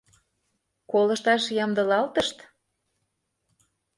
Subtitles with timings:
[0.91, 2.37] колышташ ямдылалтышт.